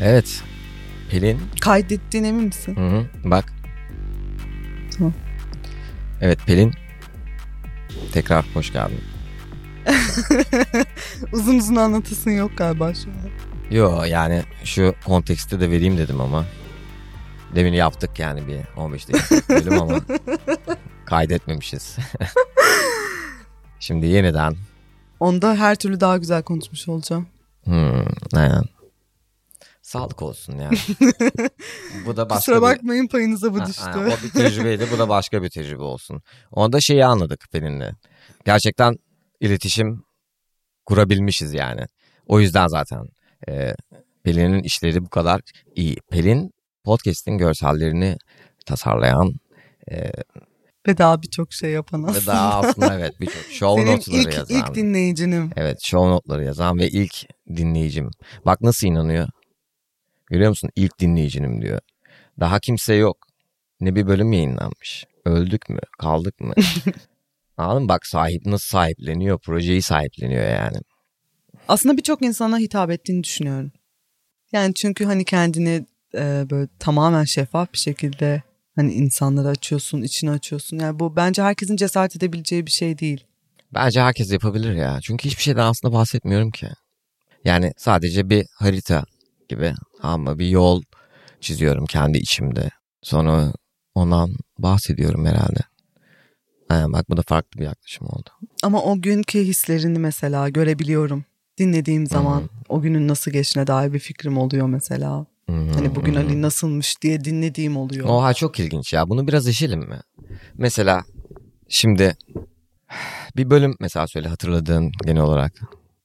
[0.00, 0.42] Evet.
[1.10, 1.40] Pelin.
[1.60, 2.76] Kaydettiğin emin misin?
[2.76, 3.06] Hı hı.
[3.30, 3.52] Bak.
[4.98, 5.12] Tamam.
[6.20, 6.72] Evet Pelin.
[8.12, 9.00] Tekrar hoş geldin.
[11.32, 13.16] uzun uzun anlatasın yok galiba şu an.
[13.70, 16.44] Yo yani şu kontekste de vereyim dedim ama.
[17.54, 20.00] Demin yaptık yani bir 15 dakika bölüm ama
[21.04, 21.96] kaydetmemişiz.
[23.80, 24.56] Şimdi yeniden.
[25.20, 27.26] Onda her türlü daha güzel konuşmuş olacağım.
[27.64, 28.04] Hmm,
[28.34, 28.64] aynen.
[29.90, 30.78] Sağlık olsun yani.
[32.06, 32.62] bu da başka Kusura bir...
[32.62, 33.82] bakmayın payınıza bu Ha, düştü.
[33.82, 36.22] ha, o bir tecrübeydi bu da başka bir tecrübe olsun.
[36.52, 37.90] Onda şeyi anladık Pelin'le.
[38.44, 38.94] Gerçekten
[39.40, 40.04] iletişim
[40.86, 41.86] kurabilmişiz yani.
[42.26, 43.04] O yüzden zaten
[43.48, 43.74] e,
[44.24, 45.40] Pelin'in işleri bu kadar
[45.74, 45.96] iyi.
[46.10, 46.50] Pelin
[46.84, 48.16] podcast'in görsellerini
[48.66, 49.32] tasarlayan
[49.90, 50.10] e,
[50.86, 52.20] Ve daha birçok şey yapan aslında.
[52.20, 54.56] ve daha aslında evet birçok show Senin notları ilk, yazan.
[54.56, 55.50] ilk dinleyicinim.
[55.56, 57.14] Evet show notları yazan ve ilk
[57.56, 58.10] dinleyicim.
[58.46, 59.28] Bak nasıl inanıyor.
[60.30, 60.70] Görüyor musun?
[60.76, 61.80] İlk dinleyicinim diyor.
[62.40, 63.16] Daha kimse yok.
[63.80, 65.04] Ne bir bölüm yayınlanmış.
[65.24, 65.80] Öldük mü?
[65.98, 66.54] Kaldık mı?
[67.56, 67.88] Anladın mı?
[67.88, 69.38] Bak sahip nasıl sahipleniyor?
[69.38, 70.76] Projeyi sahipleniyor yani.
[71.68, 73.72] Aslında birçok insana hitap ettiğini düşünüyorum.
[74.52, 78.42] Yani çünkü hani kendini e, böyle tamamen şeffaf bir şekilde
[78.76, 80.78] hani insanlara açıyorsun, içini açıyorsun.
[80.78, 83.24] Yani bu bence herkesin cesaret edebileceği bir şey değil.
[83.74, 84.98] Bence herkes yapabilir ya.
[85.02, 86.68] Çünkü hiçbir şeyden aslında bahsetmiyorum ki.
[87.44, 89.04] Yani sadece bir harita
[89.50, 90.82] gibi ama bir yol
[91.40, 92.70] çiziyorum kendi içimde.
[93.02, 93.52] Sonra
[93.94, 95.60] ondan bahsediyorum herhalde.
[96.70, 98.30] Yani bak bu da farklı bir yaklaşım oldu.
[98.62, 101.24] Ama o günkü hislerini mesela görebiliyorum.
[101.58, 105.26] Dinlediğim zaman o günün nasıl geçtiğine dair bir fikrim oluyor mesela.
[105.46, 108.06] Hani bugün Ali nasılmış diye dinlediğim oluyor.
[108.08, 109.08] Oha çok ilginç ya.
[109.08, 110.00] Bunu biraz eşelim mi?
[110.54, 111.04] Mesela
[111.68, 112.16] şimdi
[113.36, 115.52] bir bölüm mesela söyle hatırladığın genel olarak.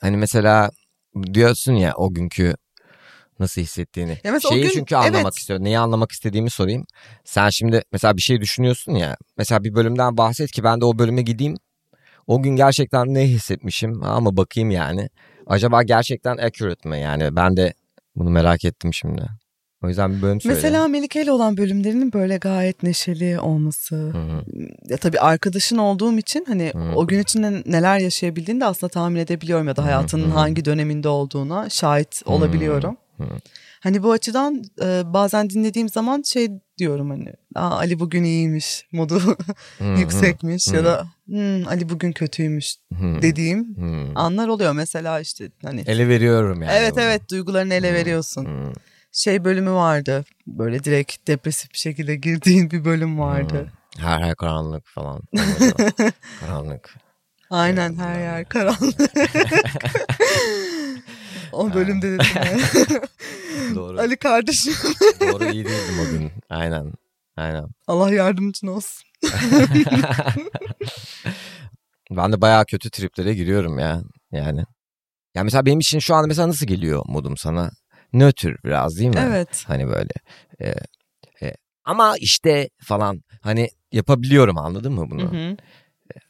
[0.00, 0.70] Hani mesela
[1.34, 2.54] diyorsun ya o günkü
[3.40, 4.18] nasıl hissettiğini.
[4.24, 5.38] Ya mesela o Şeyi gün- çünkü anlamak evet.
[5.38, 5.64] istiyorum.
[5.64, 6.86] Neyi anlamak istediğimi sorayım.
[7.24, 9.16] Sen şimdi mesela bir şey düşünüyorsun ya.
[9.38, 11.56] Mesela bir bölümden bahset ki ben de o bölüme gideyim.
[12.26, 15.08] O gün gerçekten ne hissetmişim ama bakayım yani.
[15.46, 17.36] Acaba gerçekten accurate mi yani?
[17.36, 17.74] Ben de
[18.16, 19.22] bunu merak ettim şimdi.
[19.84, 20.54] O yüzden bir bölüm söyle.
[20.54, 23.96] Mesela Melike ile olan bölümlerinin böyle gayet neşeli olması.
[23.96, 24.44] Hı hı.
[24.88, 26.92] Ya tabii arkadaşın olduğum için hani Hı.
[26.94, 30.34] o gün içinde neler yaşayabildiğini de aslında tahmin edebiliyorum ya da hayatının hı.
[30.34, 32.96] hangi döneminde olduğuna şahit olabiliyorum.
[33.18, 33.24] Hı.
[33.80, 39.20] Hani bu açıdan e, bazen dinlediğim zaman şey diyorum hani Aa, Ali bugün iyiymiş modu
[39.98, 42.76] yüksekmiş ya da "Hmm, Ali bugün kötüymüş
[43.22, 43.76] dediğim
[44.14, 46.72] anlar oluyor mesela işte hani Ele veriyorum yani.
[46.74, 47.02] evet bunu.
[47.02, 48.74] evet duygularını ele veriyorsun.
[49.12, 53.72] Şey bölümü vardı böyle direkt depresif bir şekilde girdiğin bir bölüm vardı.
[53.98, 55.22] Her her karanlık falan.
[56.40, 56.94] karanlık.
[57.50, 59.00] Aynen her yer karanlık.
[61.56, 62.26] o bölümde dedim.
[63.74, 63.98] Doğru.
[64.00, 64.74] Ali kardeşim
[65.20, 66.32] Doğru iyi değildim o gün.
[66.50, 66.92] Aynen.
[67.36, 67.64] Aynen.
[67.86, 69.06] Allah yardımcın olsun.
[72.10, 74.02] Ben de bayağı kötü triplere giriyorum ya.
[74.32, 74.64] Yani.
[75.34, 77.70] Ya mesela benim için şu anda mesela nasıl geliyor modum sana?
[78.12, 79.24] Nötr biraz değil mi?
[79.26, 79.64] Evet.
[79.66, 80.12] Hani böyle.
[80.60, 80.74] e,
[81.42, 83.22] e, ama işte falan.
[83.42, 85.32] Hani yapabiliyorum anladın mı bunu?
[85.32, 85.56] Hı hı.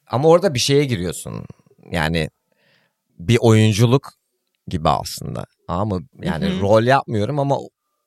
[0.07, 1.47] Ama orada bir şeye giriyorsun.
[1.91, 2.31] Yani
[3.19, 4.13] bir oyunculuk
[4.69, 5.44] gibi aslında.
[5.69, 6.60] Ama yani Hı hı.
[6.60, 7.59] rol yapmıyorum ama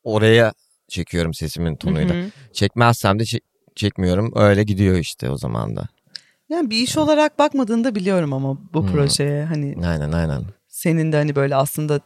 [0.03, 0.53] oraya
[0.87, 2.15] çekiyorum sesimin tonuyla.
[2.15, 2.31] Hı hı.
[2.53, 3.41] Çekmezsem de çe-
[3.75, 4.31] çekmiyorum.
[4.35, 5.87] Öyle gidiyor işte o zaman da.
[6.49, 8.87] Yani bir iş olarak bakmadığını da biliyorum ama bu Hmm.
[8.91, 10.41] projeye hani Aynen aynen.
[10.67, 11.99] senin de hani böyle aslında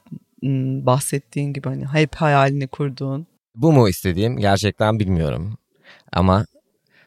[0.85, 3.27] bahsettiğin gibi hani hep hayalini kurduğun.
[3.55, 5.57] Bu mu istediğim gerçekten bilmiyorum.
[6.11, 6.45] Ama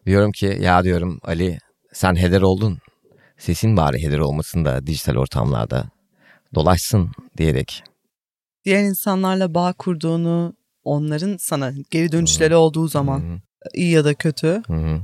[0.06, 1.58] diyorum ki ya diyorum Ali
[1.92, 2.78] sen heder oldun.
[3.38, 5.84] Sesin bari heder olmasın da dijital ortamlarda
[6.56, 7.82] dolaşsın diyerek.
[8.64, 13.38] Diğer insanlarla bağ kurduğunu onların sana geri dönüşleri olduğu zaman Hı hı,
[13.74, 15.00] iyi ya da kötü hı hı.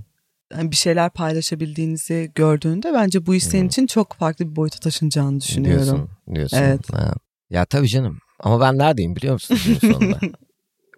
[0.52, 5.40] hani bir şeyler paylaşabildiğinizi gördüğünde bence bu iş senin için çok farklı bir boyuta taşınacağını
[5.40, 5.84] düşünüyorum.
[5.84, 6.56] Diyorsun, diyorsun.
[6.56, 6.92] Evet.
[6.92, 7.14] Ha.
[7.50, 8.18] Ya tabii canım.
[8.40, 10.18] Ama ben neredeyim biliyor musun sonunda?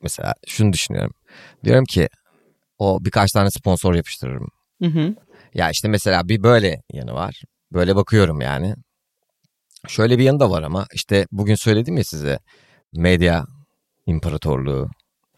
[0.03, 1.13] Mesela şunu düşünüyorum.
[1.65, 2.09] Diyorum ki
[2.79, 4.49] o birkaç tane sponsor yapıştırırım.
[4.83, 5.15] Hı hı.
[5.55, 7.43] Ya işte mesela bir böyle yanı var.
[7.73, 8.75] Böyle bakıyorum yani.
[9.89, 12.39] Şöyle bir yanı da var ama işte bugün söyledim ya size
[12.93, 13.47] medya
[14.07, 14.91] imparatorluğu.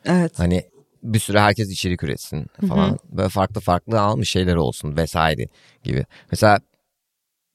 [0.04, 0.38] Evet.
[0.38, 0.62] Hani
[1.02, 2.98] bir sürü herkes içerik üretsin falan.
[3.04, 5.46] Böyle farklı farklı almış şeyler olsun vesaire
[5.82, 6.04] gibi.
[6.30, 6.60] Mesela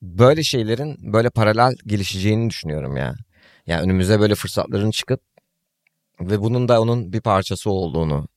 [0.02, 3.16] böyle şeylerin böyle paralel gelişeceğini düşünüyorum ya.
[3.68, 5.22] Yani önümüze böyle fırsatların çıkıp
[6.20, 8.28] ve bunun da onun bir parçası olduğunu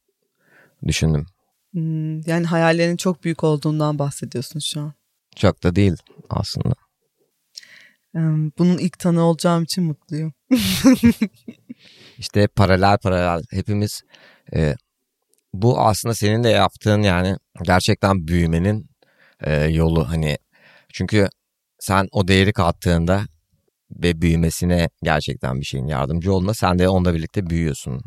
[0.86, 1.26] düşündüm.
[1.72, 4.92] Hmm, yani hayallerin çok büyük olduğundan bahsediyorsun şu an.
[5.36, 5.96] Çok da değil
[6.30, 6.74] aslında.
[8.58, 10.32] Bunun ilk tanı olacağım için mutluyum.
[12.18, 14.02] işte paralel paralel hepimiz
[14.54, 14.74] e,
[15.54, 18.90] bu aslında senin de yaptığın yani gerçekten büyümenin
[19.40, 20.38] e, yolu hani
[20.92, 21.28] çünkü
[21.78, 23.22] sen o değeri kattığında
[23.90, 28.02] ve büyümesine gerçekten bir şeyin yardımcı olduğunda sen de onunla birlikte büyüyorsun.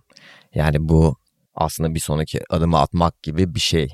[0.55, 1.15] Yani bu
[1.55, 3.87] aslında bir sonraki adımı atmak gibi bir şey.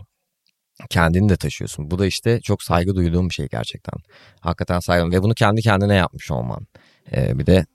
[0.89, 1.91] Kendini de taşıyorsun.
[1.91, 3.93] Bu da işte çok saygı duyduğum bir şey gerçekten.
[4.39, 6.67] Hakikaten saygı ve bunu kendi kendine yapmış olman.
[7.11, 7.65] Ee, bir de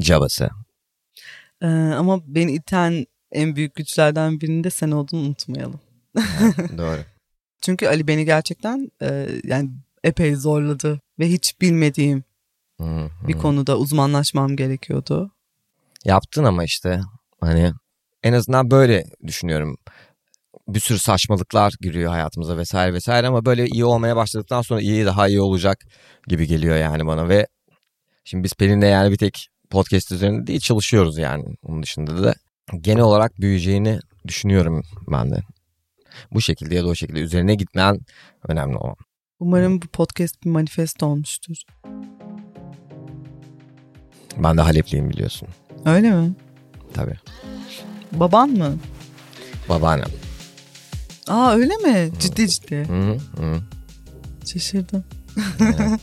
[0.00, 0.50] cabası.
[1.62, 5.80] Ee, ama beni iten en büyük güçlerden birinde sen olduğunu unutmayalım.
[6.16, 6.98] Evet, doğru.
[7.62, 9.70] Çünkü Ali beni gerçekten e, yani
[10.04, 12.24] epey zorladı ve hiç bilmediğim
[12.80, 15.30] Hı, bir konuda uzmanlaşmam gerekiyordu.
[16.04, 17.00] Yaptın ama işte
[17.40, 17.72] hani
[18.22, 19.76] en azından böyle düşünüyorum.
[20.74, 25.28] Bir sürü saçmalıklar giriyor hayatımıza vesaire vesaire ama böyle iyi olmaya başladıktan sonra iyi daha
[25.28, 25.78] iyi olacak
[26.28, 27.46] gibi geliyor yani bana ve
[28.24, 32.34] şimdi biz Pelin'le yani bir tek podcast üzerinde değil çalışıyoruz yani onun dışında da
[32.80, 35.42] genel olarak büyüyeceğini düşünüyorum ben de.
[36.32, 37.98] Bu şekilde ya da o şekilde üzerine gitmen
[38.48, 38.96] önemli olan.
[39.40, 41.56] Umarım bu podcast bir manifesto olmuştur.
[44.36, 45.48] Ben de Halepliyim biliyorsun.
[45.84, 46.34] Öyle mi?
[46.94, 47.16] Tabii.
[48.12, 48.78] Baban mı?
[49.68, 50.21] Babaannem.
[51.28, 52.10] Aa öyle mi?
[52.18, 52.84] Ciddi ciddi.
[52.88, 53.60] Hı hı.
[54.46, 55.04] Şaşırdım.
[55.60, 55.80] Evet.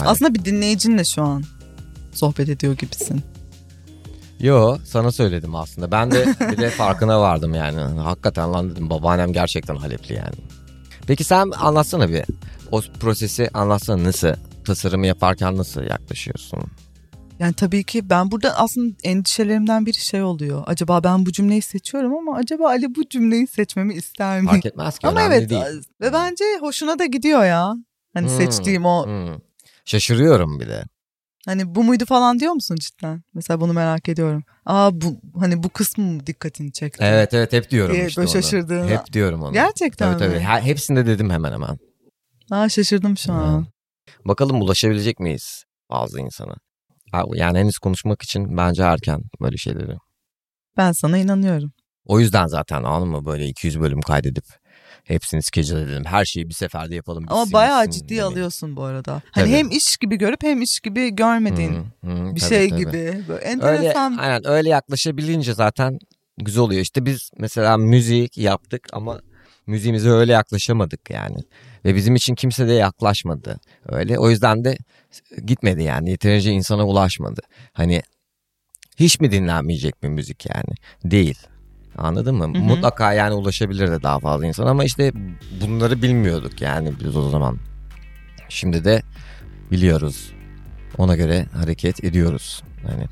[0.00, 1.44] Aslında bir dinleyicinle şu an
[2.12, 3.22] sohbet ediyor gibisin.
[4.40, 5.90] Yo sana söyledim aslında.
[5.92, 7.80] Ben de bir de farkına vardım yani.
[8.00, 10.34] Hakikaten lan dedim babaannem gerçekten Halepli yani.
[11.06, 12.24] Peki sen anlatsana bir.
[12.72, 14.28] O prosesi anlatsana nasıl?
[14.64, 16.60] Tasarımı yaparken nasıl yaklaşıyorsun?
[17.38, 20.62] Yani tabii ki ben burada aslında endişelerimden biri şey oluyor.
[20.66, 24.46] Acaba ben bu cümleyi seçiyorum ama acaba Ali bu cümleyi seçmemi ister mi?
[24.46, 25.62] Fark etmez ki ama evet değil.
[26.00, 27.74] ve bence hoşuna da gidiyor ya.
[28.14, 29.36] Hani Hmm, seçtiğim o hmm.
[29.84, 30.84] Şaşırıyorum bir de.
[31.46, 33.22] hani bu muydu falan diyor musun cidden?
[33.34, 34.44] Mesela bunu merak ediyorum.
[34.66, 37.04] Aa bu hani bu kısmı mı dikkatini çekti?
[37.04, 38.28] Evet evet hep diyorum Diye işte onu.
[38.28, 39.52] şaşırdığını- Hep diyorum onu.
[39.52, 40.34] Gerçekten Tabii tabii.
[40.38, 40.40] mi?
[40.40, 41.78] Her- hepsinde dedim hemen hemen.
[42.50, 43.66] Aa şaşırdım şu an.
[44.24, 46.54] Bakalım ulaşabilecek miyiz bazı insana?
[47.34, 49.96] Yani henüz konuşmak için bence erken böyle şeyleri.
[50.76, 51.72] Ben sana inanıyorum.
[52.04, 54.44] O yüzden zaten anladın mı böyle 200 bölüm kaydedip
[55.04, 56.04] hepsini schedule edelim.
[56.04, 57.24] Her şeyi bir seferde yapalım.
[57.28, 58.22] Ama bitsin, bayağı bitsin demeyin.
[58.22, 59.12] alıyorsun bu arada.
[59.12, 59.50] Hani Tabii.
[59.50, 62.80] hem iş gibi görüp hem iş gibi görmediğin Hı, hı, bir tabii, şey tabii.
[62.80, 63.24] gibi.
[63.28, 64.16] Böyle Öyle, enteresan.
[64.16, 65.98] aynen, öyle yaklaşabilince zaten
[66.38, 66.80] güzel oluyor.
[66.80, 69.20] İşte biz mesela müzik yaptık ama
[69.68, 71.36] müziğimize öyle yaklaşamadık yani.
[71.84, 74.18] Ve bizim için kimse de yaklaşmadı öyle.
[74.18, 74.78] O yüzden de
[75.46, 76.10] gitmedi yani.
[76.10, 77.40] Yeterince insana ulaşmadı.
[77.72, 78.02] Hani
[78.96, 80.74] hiç mi dinlenmeyecek bir müzik yani?
[81.04, 81.38] Değil.
[81.96, 82.44] Anladın mı?
[82.44, 82.48] hı.
[82.48, 85.12] Mutlaka yani ulaşabilir de daha fazla insan ama işte
[85.60, 87.58] bunları bilmiyorduk yani biz o zaman.
[88.48, 89.02] Şimdi de
[89.70, 90.32] biliyoruz.
[90.98, 92.62] Ona göre hareket ediyoruz.
[92.88, 93.04] Yani